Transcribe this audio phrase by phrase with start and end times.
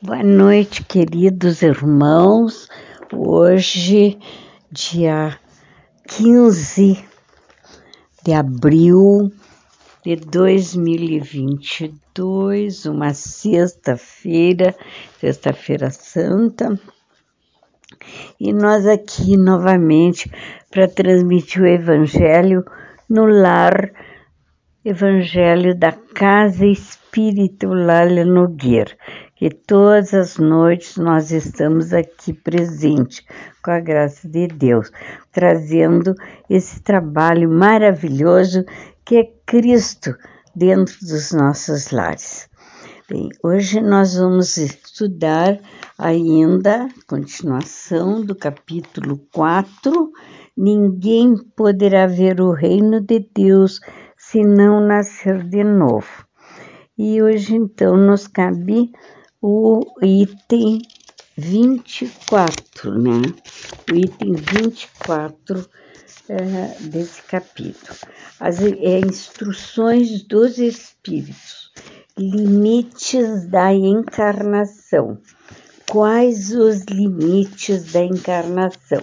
[0.00, 2.68] Boa noite, queridos irmãos.
[3.12, 4.16] Hoje,
[4.70, 5.36] dia
[6.06, 7.04] 15
[8.24, 9.32] de abril
[10.04, 14.72] de 2022, uma sexta-feira,
[15.18, 16.80] sexta-feira santa.
[18.38, 20.30] E nós aqui novamente
[20.70, 22.64] para transmitir o Evangelho
[23.10, 23.90] no lar,
[24.84, 28.96] Evangelho da Casa Espírita Lália Nogueira
[29.38, 33.24] que todas as noites nós estamos aqui presentes,
[33.62, 34.90] com a graça de Deus,
[35.30, 36.12] trazendo
[36.50, 38.64] esse trabalho maravilhoso
[39.04, 40.16] que é Cristo
[40.56, 42.48] dentro dos nossos lares.
[43.08, 45.56] Bem, hoje nós vamos estudar
[45.96, 50.12] ainda continuação do capítulo 4.
[50.56, 53.78] Ninguém poderá ver o reino de Deus
[54.16, 56.26] se não nascer de novo.
[56.98, 58.90] E hoje então nos cabe
[59.40, 60.82] o item
[61.36, 63.22] 24, né?
[63.88, 65.68] O item 24
[66.28, 67.96] é, desse capítulo.
[68.40, 71.72] As é, instruções dos espíritos,
[72.18, 75.18] limites da encarnação.
[75.88, 79.02] Quais os limites da encarnação?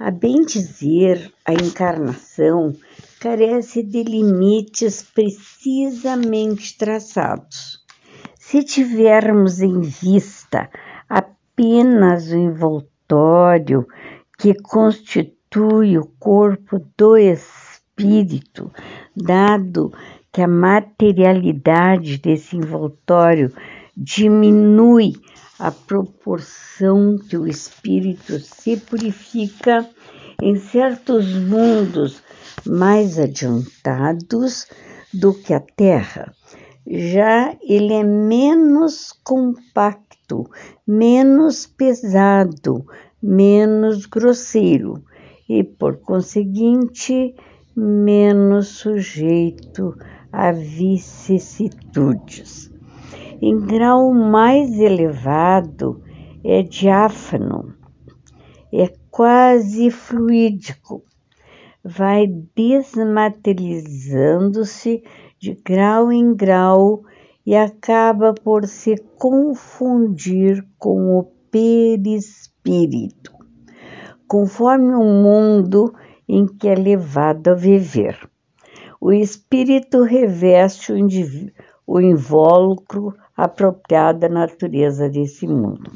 [0.00, 2.74] A bem dizer, a encarnação
[3.20, 7.75] carece de limites precisamente traçados
[8.48, 10.70] se tivermos em vista
[11.08, 13.84] apenas o envoltório
[14.38, 18.70] que constitui o corpo do espírito,
[19.16, 19.92] dado
[20.32, 23.52] que a materialidade desse envoltório
[23.96, 25.14] diminui
[25.58, 29.84] a proporção que o espírito se purifica
[30.40, 32.22] em certos mundos
[32.64, 34.68] mais adiantados
[35.12, 36.32] do que a Terra
[36.86, 40.48] já ele é menos compacto,
[40.86, 42.86] menos pesado,
[43.20, 45.02] menos grosseiro
[45.48, 47.34] e, por conseguinte,
[47.74, 49.98] menos sujeito
[50.32, 52.70] a vicissitudes.
[53.42, 56.00] Em grau mais elevado,
[56.44, 57.74] é diáfano,
[58.72, 61.02] é quase fluídico,
[61.84, 65.02] vai desmaterializando-se
[65.46, 67.04] de grau em grau
[67.46, 73.32] e acaba por se confundir com o perispírito,
[74.26, 75.94] conforme o mundo
[76.28, 78.18] em que é levado a viver.
[79.00, 80.96] O espírito reveste o,
[81.86, 85.92] o invólucro apropriado à natureza desse mundo.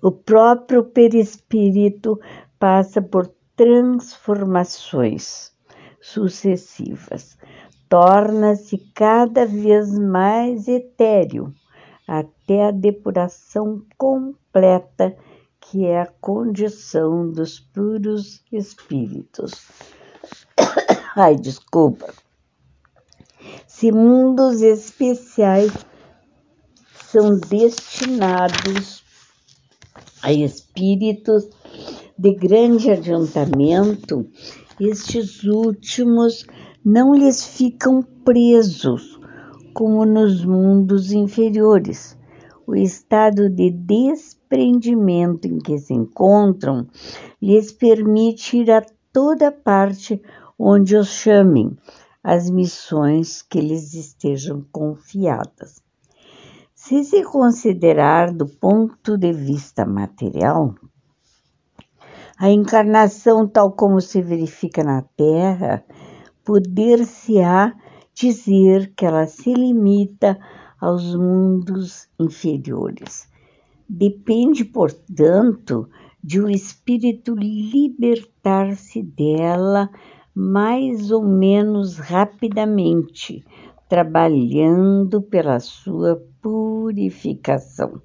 [0.00, 2.18] O próprio perispírito
[2.58, 5.52] passa por transformações
[6.00, 7.37] sucessivas,
[7.88, 11.54] torna-se cada vez mais etéreo,
[12.06, 15.16] até a depuração completa,
[15.60, 19.66] que é a condição dos puros espíritos.
[21.16, 22.12] Ai, desculpa.
[23.66, 25.72] Se mundos especiais
[27.10, 29.02] são destinados
[30.22, 31.48] a espíritos
[32.18, 34.28] de grande adiantamento,
[34.80, 36.44] estes últimos
[36.84, 39.20] não lhes ficam presos,
[39.74, 42.16] como nos mundos inferiores.
[42.66, 46.86] O estado de desprendimento em que se encontram
[47.40, 50.20] lhes permite ir a toda parte
[50.58, 51.76] onde os chamem,
[52.22, 55.80] as missões que lhes estejam confiadas.
[56.74, 60.74] Se se considerar do ponto de vista material,
[62.38, 65.84] a encarnação, tal como se verifica na Terra,
[66.48, 67.74] poder-se-á
[68.14, 70.38] dizer que ela se limita
[70.80, 73.28] aos mundos inferiores.
[73.86, 75.90] Depende, portanto,
[76.24, 79.90] de o um espírito libertar-se dela
[80.34, 83.44] mais ou menos rapidamente,
[83.86, 88.00] trabalhando pela sua purificação.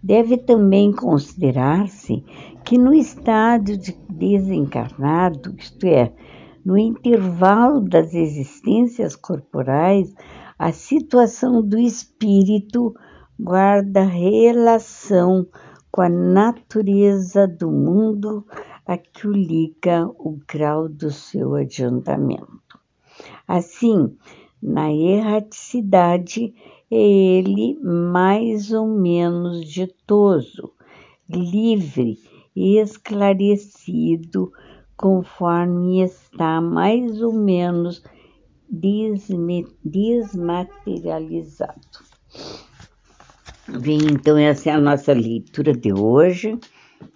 [0.00, 2.22] Deve também considerar-se
[2.64, 6.12] que no estado de desencarnado, isto é,
[6.64, 10.14] no intervalo das existências corporais,
[10.58, 12.94] a situação do espírito
[13.38, 15.46] guarda relação
[15.90, 18.46] com a natureza do mundo
[18.86, 22.78] a que o liga o grau do seu adiantamento.
[23.46, 24.16] Assim,
[24.62, 26.54] na erraticidade,
[26.90, 30.72] é ele mais ou menos ditoso,
[31.28, 32.18] livre
[32.54, 34.52] e esclarecido
[35.00, 38.04] conforme está mais ou menos
[39.82, 41.80] desmaterializado.
[43.80, 46.58] Bem, então essa é a nossa leitura de hoje,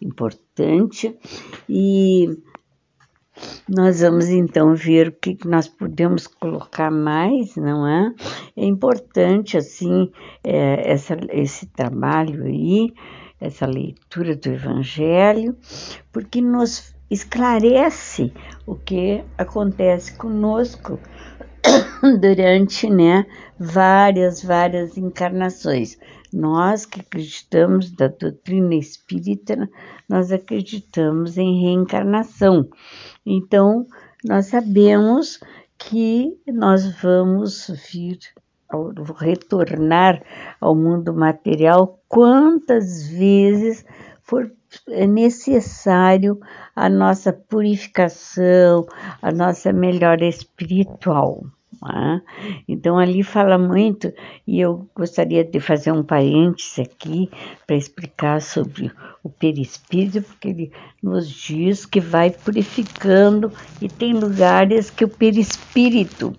[0.00, 1.18] importante,
[1.68, 2.28] e
[3.68, 8.14] nós vamos então ver o que nós podemos colocar mais, não é?
[8.56, 10.08] É importante, assim,
[10.44, 12.94] é, essa, esse trabalho aí,
[13.40, 15.56] essa leitura do Evangelho,
[16.12, 18.32] porque nos esclarece
[18.66, 20.98] o que acontece conosco
[22.20, 23.26] durante né,
[23.58, 25.98] várias, várias encarnações.
[26.32, 29.68] Nós que acreditamos da doutrina espírita,
[30.08, 32.68] nós acreditamos em reencarnação.
[33.26, 33.86] Então,
[34.24, 35.38] nós sabemos
[35.76, 38.18] que nós vamos vir
[38.70, 40.22] ao retornar
[40.58, 43.84] ao mundo material quantas vezes
[44.32, 44.50] for
[44.88, 46.40] necessário
[46.74, 48.86] a nossa purificação,
[49.20, 51.44] a nossa melhora espiritual.
[51.84, 52.20] É?
[52.68, 54.10] Então, ali fala muito,
[54.46, 57.28] e eu gostaria de fazer um parêntese aqui
[57.66, 58.90] para explicar sobre
[59.22, 66.32] o perispírito, porque ele nos diz que vai purificando, e tem lugares que o perispírito,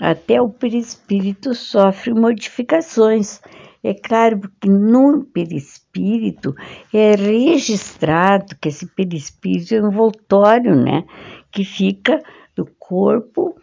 [0.00, 3.40] até o perispírito, sofre modificações.
[3.82, 6.54] É claro, porque no perispírito
[6.92, 11.04] é registrado que esse perispírito é um envoltório, né?
[11.50, 12.22] Que fica
[12.56, 13.56] do corpo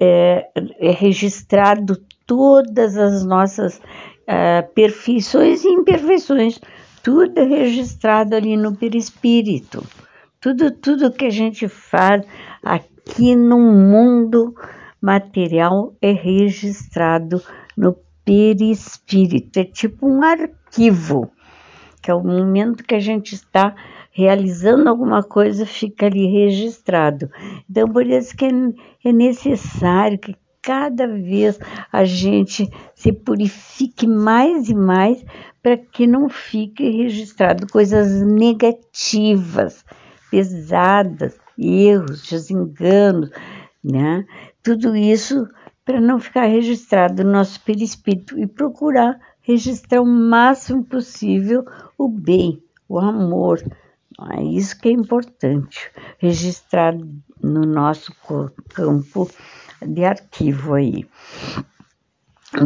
[0.00, 0.48] é,
[0.78, 3.80] é registrado todas as nossas
[4.26, 6.60] é, perfeições e imperfeições,
[7.02, 9.82] tudo é registrado ali no perispírito.
[10.40, 12.24] Tudo, tudo que a gente faz
[12.62, 14.54] aqui no mundo
[15.00, 17.42] material é registrado
[17.76, 17.96] no
[18.28, 19.58] perispírito.
[19.58, 21.30] É tipo um arquivo,
[22.02, 23.74] que é o momento que a gente está
[24.12, 27.30] realizando alguma coisa, fica ali registrado.
[27.70, 31.58] Então, por isso que é, é necessário que cada vez
[31.90, 35.24] a gente se purifique mais e mais
[35.62, 39.86] para que não fique registrado coisas negativas,
[40.30, 43.30] pesadas, erros, desenganos,
[43.82, 44.26] né?
[44.62, 45.48] Tudo isso
[45.88, 51.64] para não ficar registrado no nosso perispírito e procurar registrar o máximo possível
[51.96, 53.64] o bem, o amor,
[54.32, 56.94] é isso que é importante, registrar
[57.42, 58.12] no nosso
[58.74, 59.30] campo
[59.80, 61.06] de arquivo aí.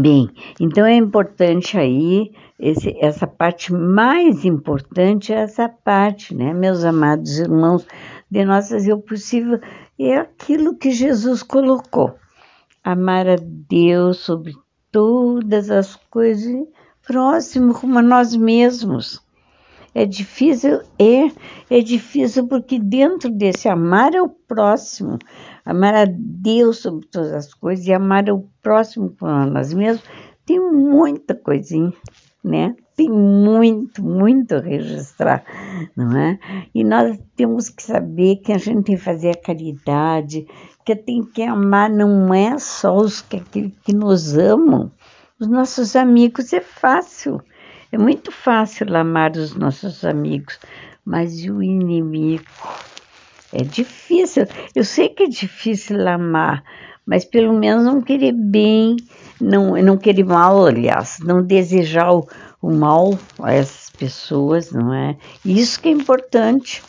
[0.00, 0.28] Bem,
[0.58, 7.38] então é importante aí, esse, essa parte mais importante é essa parte, né, meus amados
[7.38, 7.86] irmãos,
[8.28, 9.60] de nossas eu possível,
[9.96, 12.20] é aquilo que Jesus colocou.
[12.84, 14.54] Amar a Deus sobre
[14.90, 16.66] todas as coisas,
[17.06, 19.20] próximo como a nós mesmos.
[19.94, 21.30] É difícil, é,
[21.68, 25.18] é difícil porque dentro desse amar é o próximo,
[25.64, 30.02] amar a Deus sobre todas as coisas e amar o próximo como nós mesmos,
[30.46, 31.92] tem muita coisinha,
[32.42, 32.74] né?
[32.96, 35.42] Tem muito, muito a registrar,
[35.96, 36.38] não é?
[36.74, 40.46] E nós temos que saber que a gente tem que fazer a caridade,
[40.84, 43.40] que tem que amar não é só os que,
[43.84, 44.90] que nos amam,
[45.40, 47.42] os nossos amigos é fácil.
[47.90, 50.58] É muito fácil amar os nossos amigos,
[51.04, 52.44] mas e o inimigo?
[53.52, 54.46] É difícil.
[54.74, 56.64] Eu sei que é difícil amar,
[57.06, 58.96] mas pelo menos não querer bem,
[59.40, 62.26] não, não querer mal, aliás, não desejar o,
[62.60, 65.16] o mal a essas pessoas, não é?
[65.44, 66.82] Isso que é importante.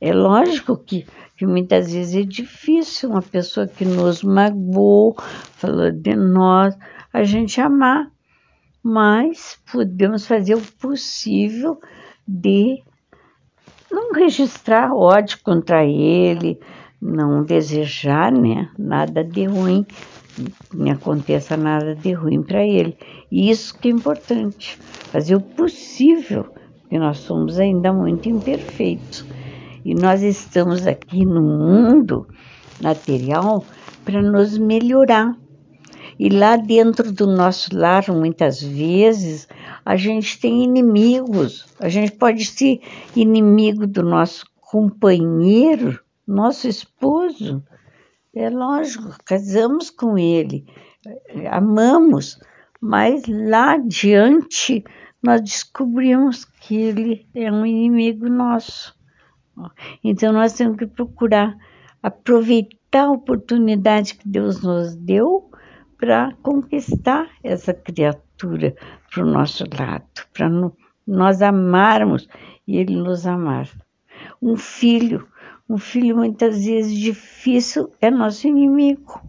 [0.00, 5.16] É lógico que, que muitas vezes é difícil uma pessoa que nos magoou,
[5.56, 6.76] falou de nós,
[7.12, 8.10] a gente amar
[8.88, 11.80] mas podemos fazer o possível
[12.26, 12.80] de
[13.90, 16.60] não registrar ódio contra ele,
[17.00, 19.86] não desejar né, nada de ruim,
[20.72, 22.96] não aconteça nada de ruim para ele.
[23.30, 24.78] Isso que é importante,
[25.10, 26.46] fazer o possível,
[26.80, 29.24] porque nós somos ainda muito imperfeitos.
[29.84, 32.26] E nós estamos aqui no mundo
[32.80, 33.64] material
[34.04, 35.36] para nos melhorar
[36.18, 39.46] e lá dentro do nosso lar, muitas vezes,
[39.84, 41.66] a gente tem inimigos.
[41.78, 42.80] A gente pode ser
[43.14, 47.62] inimigo do nosso companheiro, nosso esposo.
[48.34, 50.66] É lógico, casamos com ele,
[51.50, 52.38] amamos,
[52.80, 54.84] mas lá adiante
[55.22, 58.94] nós descobrimos que ele é um inimigo nosso.
[60.04, 61.56] Então nós temos que procurar
[62.02, 65.50] aproveitar a oportunidade que Deus nos deu
[65.98, 68.76] para conquistar essa criatura
[69.10, 70.48] para o nosso lado, para
[71.06, 72.28] nós amarmos
[72.66, 73.68] e ele nos amar.
[74.40, 75.26] Um filho,
[75.68, 79.20] um filho muitas vezes difícil é nosso inimigo.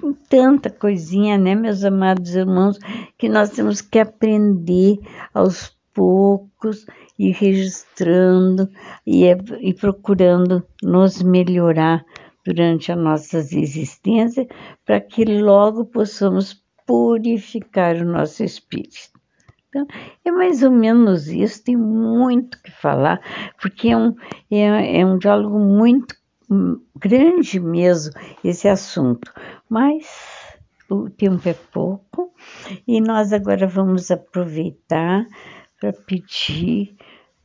[0.00, 2.78] Tem tanta coisinha, né, meus amados irmãos,
[3.16, 4.98] que nós temos que aprender
[5.32, 6.84] aos poucos
[7.18, 8.68] e registrando
[9.06, 9.26] e,
[9.60, 12.04] e procurando nos melhorar
[12.44, 14.48] durante a nossa existência,
[14.84, 19.11] para que logo possamos purificar o nosso espírito.
[19.72, 19.86] Então,
[20.22, 23.22] é mais ou menos isso, tem muito que falar,
[23.58, 24.14] porque é um,
[24.50, 26.14] é, é um diálogo muito
[26.94, 28.12] grande mesmo,
[28.44, 29.32] esse assunto.
[29.70, 30.06] Mas
[30.90, 32.34] o tempo é pouco
[32.86, 35.24] e nós agora vamos aproveitar
[35.80, 36.94] para pedir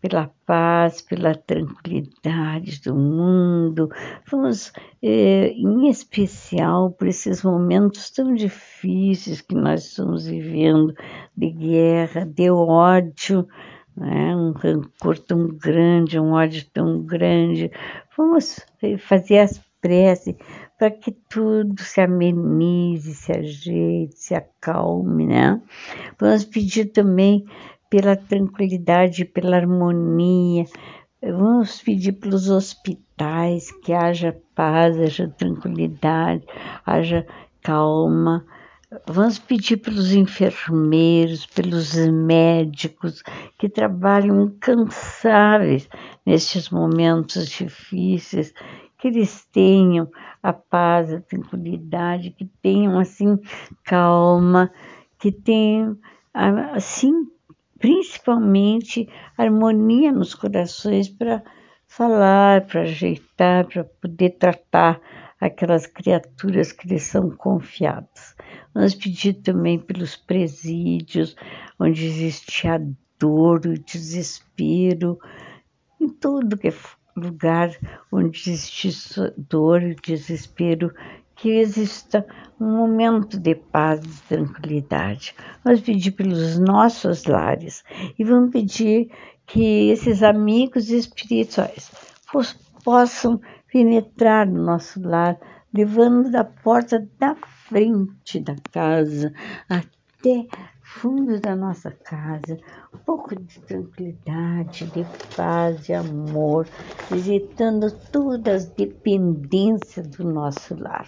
[0.02, 3.90] pela paz, pela tranquilidade do mundo.
[4.30, 10.94] Vamos, é, em especial, por esses momentos tão difíceis que nós estamos vivendo
[11.36, 13.48] de guerra, de ódio,
[13.96, 14.36] né?
[14.36, 17.72] um rancor tão grande, um ódio tão grande.
[18.16, 18.60] Vamos
[19.00, 20.36] fazer as preces
[20.78, 25.60] para que tudo se amenize, se ajeite, se acalme, né?
[26.20, 27.46] Vamos pedir também
[27.90, 30.66] pela tranquilidade, pela harmonia.
[31.22, 36.46] Vamos pedir pelos hospitais que haja paz, haja tranquilidade,
[36.86, 37.26] haja
[37.62, 38.46] calma.
[39.06, 43.22] Vamos pedir pelos enfermeiros, pelos médicos
[43.58, 45.90] que trabalham incansáveis
[46.26, 48.54] nestes momentos difíceis,
[48.98, 50.10] que eles tenham
[50.42, 53.38] a paz, a tranquilidade, que tenham assim
[53.84, 54.72] calma,
[55.20, 55.98] que tenham
[56.74, 57.12] assim
[57.80, 59.08] principalmente
[59.38, 61.44] harmonia nos corações para
[61.88, 65.00] falar, para ajeitar, para poder tratar
[65.40, 68.36] aquelas criaturas que lhes são confiadas.
[68.74, 71.36] Vamos pedir também pelos presídios,
[71.80, 72.80] onde existe a
[73.20, 75.20] dor, o desespero,
[76.00, 76.72] em todo é
[77.16, 77.72] lugar
[78.12, 78.90] onde existe
[79.36, 80.94] dor e desespero,
[81.38, 82.26] que exista
[82.60, 85.36] um momento de paz e tranquilidade.
[85.64, 87.84] Vamos pedir pelos nossos lares
[88.18, 89.10] e vamos pedir
[89.46, 91.92] que esses amigos espirituais
[92.84, 93.40] possam
[93.72, 95.38] penetrar no nosso lar,
[95.74, 97.36] levando da porta da
[97.70, 99.32] frente da casa
[99.70, 100.48] até
[101.02, 102.58] fundo da nossa casa,
[102.94, 106.68] um pouco de tranquilidade, de paz, de amor,
[107.12, 111.08] visitando todas as dependências do nosso lar.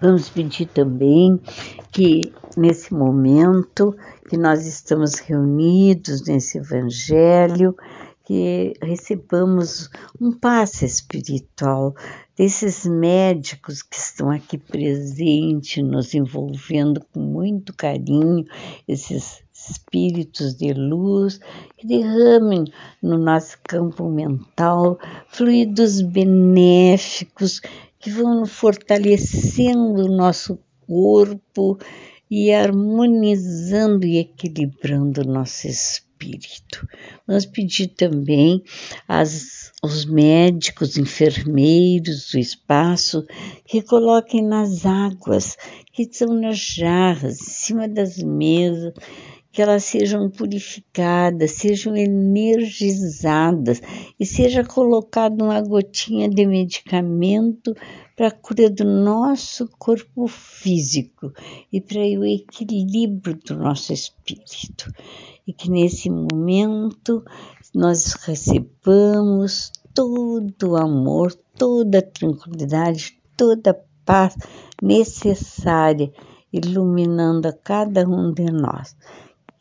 [0.00, 1.40] Vamos pedir também
[1.90, 2.20] que
[2.56, 3.96] nesse momento
[4.28, 7.76] que nós estamos reunidos nesse evangelho,
[8.24, 11.94] que recebamos um passe espiritual
[12.36, 18.46] desses médicos que estão aqui presentes, nos envolvendo com muito carinho,
[18.88, 21.38] esses espíritos de luz
[21.76, 22.64] que derramem
[23.02, 24.98] no nosso campo mental
[25.28, 27.60] fluidos benéficos
[27.98, 31.78] que vão fortalecendo o nosso corpo
[32.30, 36.11] e harmonizando e equilibrando o nosso espírito.
[37.26, 38.62] Vamos pedir também
[39.06, 43.26] às, aos médicos, enfermeiros do espaço
[43.66, 45.56] que coloquem nas águas
[45.92, 48.94] que estão nas jarras, em cima das mesas,
[49.52, 53.82] que elas sejam purificadas, sejam energizadas
[54.18, 57.76] e seja colocada uma gotinha de medicamento
[58.16, 61.30] para a cura do nosso corpo físico
[61.70, 64.90] e para o equilíbrio do nosso espírito.
[65.46, 67.22] E que nesse momento
[67.74, 74.34] nós recebamos todo o amor, toda a tranquilidade, toda a paz
[74.80, 76.10] necessária,
[76.50, 78.96] iluminando a cada um de nós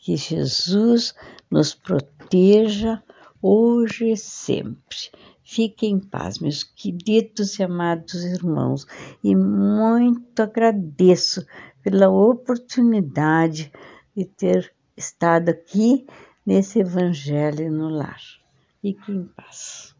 [0.02, 1.16] que Jesus
[1.50, 3.02] nos proteja
[3.42, 4.98] hoje e sempre.
[5.44, 8.88] Fiquem em paz, meus queridos e amados irmãos,
[9.24, 11.46] e muito agradeço
[11.84, 13.72] pela oportunidade
[14.16, 16.06] de ter estado aqui
[16.46, 18.22] nesse Evangelho no Lar.
[18.82, 19.96] Fiquem em paz.